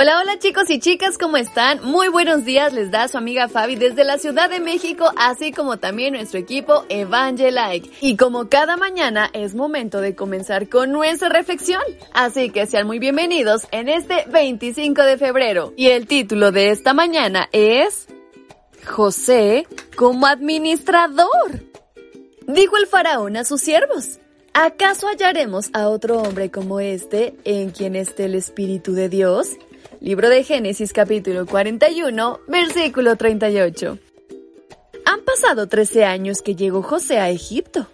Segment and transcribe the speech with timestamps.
[0.00, 1.82] Hola, hola chicos y chicas, ¿cómo están?
[1.82, 5.78] Muy buenos días, les da su amiga Fabi desde la Ciudad de México, así como
[5.78, 7.90] también nuestro equipo Evangelike.
[8.00, 13.00] Y como cada mañana es momento de comenzar con nuestra reflexión, así que sean muy
[13.00, 15.72] bienvenidos en este 25 de febrero.
[15.76, 18.06] Y el título de esta mañana es
[18.86, 21.64] José como administrador.
[22.46, 24.20] Dijo el faraón a sus siervos.
[24.54, 29.56] ¿Acaso hallaremos a otro hombre como este en quien esté el Espíritu de Dios?
[30.00, 33.98] Libro de Génesis capítulo 41, versículo 38.
[35.04, 37.88] Han pasado 13 años que llegó José a Egipto.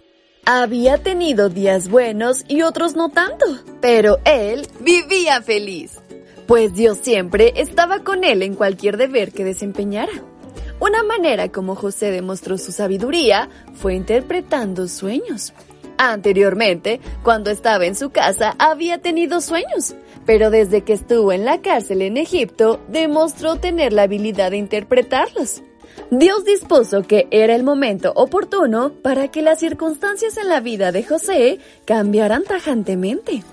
[0.45, 3.45] Había tenido días buenos y otros no tanto,
[3.81, 5.99] pero él vivía feliz,
[6.45, 10.13] pues Dios siempre estaba con él en cualquier deber que desempeñara.
[10.79, 15.53] Una manera como José demostró su sabiduría fue interpretando sueños.
[15.97, 21.61] Anteriormente, cuando estaba en su casa, había tenido sueños, pero desde que estuvo en la
[21.61, 25.61] cárcel en Egipto, demostró tener la habilidad de interpretarlos.
[26.11, 31.03] Dios dispuso que era el momento oportuno para que las circunstancias en la vida de
[31.03, 33.43] José cambiaran tajantemente.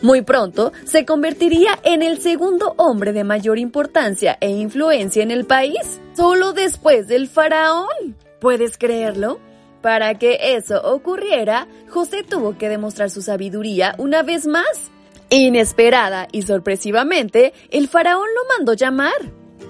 [0.00, 5.44] Muy pronto se convertiría en el segundo hombre de mayor importancia e influencia en el
[5.44, 8.16] país, solo después del faraón.
[8.40, 9.40] ¿Puedes creerlo?
[9.80, 14.92] Para que eso ocurriera, José tuvo que demostrar su sabiduría una vez más.
[15.32, 19.14] Inesperada y sorpresivamente, el faraón lo mandó llamar.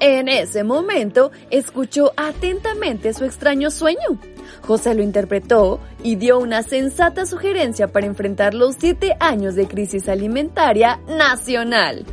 [0.00, 4.18] En ese momento, escuchó atentamente su extraño sueño.
[4.62, 10.08] José lo interpretó y dio una sensata sugerencia para enfrentar los siete años de crisis
[10.08, 12.06] alimentaria nacional.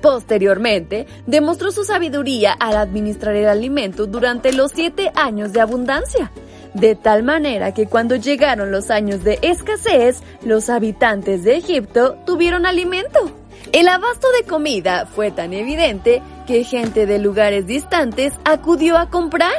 [0.00, 6.30] Posteriormente, demostró su sabiduría al administrar el alimento durante los siete años de abundancia,
[6.74, 12.66] de tal manera que cuando llegaron los años de escasez, los habitantes de Egipto tuvieron
[12.66, 13.30] alimento.
[13.72, 19.54] El abasto de comida fue tan evidente que gente de lugares distantes acudió a comprar.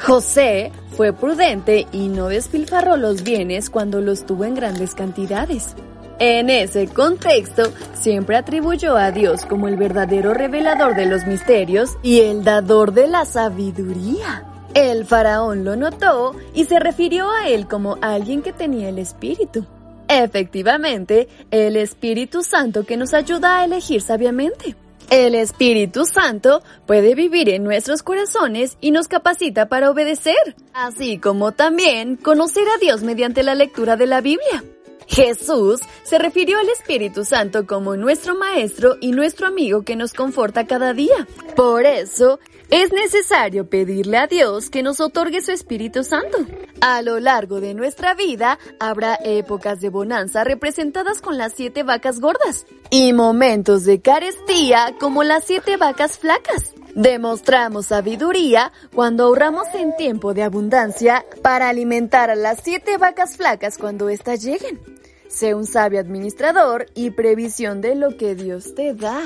[0.00, 5.74] José fue prudente y no despilfarró los bienes cuando los tuvo en grandes cantidades.
[6.20, 12.20] En ese contexto, siempre atribuyó a Dios como el verdadero revelador de los misterios y
[12.20, 14.44] el dador de la sabiduría.
[14.74, 19.66] El faraón lo notó y se refirió a él como alguien que tenía el espíritu.
[20.08, 24.74] Efectivamente, el Espíritu Santo que nos ayuda a elegir sabiamente.
[25.10, 31.52] El Espíritu Santo puede vivir en nuestros corazones y nos capacita para obedecer, así como
[31.52, 34.62] también conocer a Dios mediante la lectura de la Biblia.
[35.08, 40.66] Jesús se refirió al Espíritu Santo como nuestro Maestro y nuestro amigo que nos conforta
[40.66, 41.26] cada día.
[41.56, 42.38] Por eso,
[42.70, 46.36] es necesario pedirle a Dios que nos otorgue su Espíritu Santo.
[46.82, 52.20] A lo largo de nuestra vida habrá épocas de bonanza representadas con las siete vacas
[52.20, 56.74] gordas y momentos de carestía como las siete vacas flacas.
[56.94, 63.78] Demostramos sabiduría cuando ahorramos en tiempo de abundancia para alimentar a las siete vacas flacas
[63.78, 64.97] cuando éstas lleguen.
[65.28, 69.22] Sé un sabio administrador y previsión de lo que Dios te da.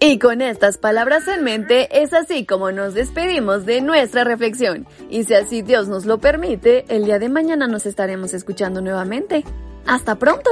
[0.00, 4.86] Y con estas palabras en mente es así como nos despedimos de nuestra reflexión.
[5.08, 9.44] Y si así Dios nos lo permite, el día de mañana nos estaremos escuchando nuevamente.
[9.86, 10.50] ¡Hasta pronto!